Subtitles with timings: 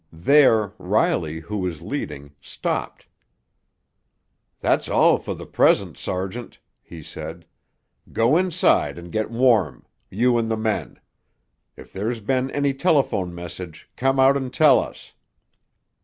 [0.11, 3.05] There Riley, who was leading, stopped.
[4.59, 7.45] "That's all for the present, sergeant," he said.
[8.11, 10.99] "Go inside and get warm—you and the men.
[11.77, 15.13] If there's been any telephone message, come out and tell us."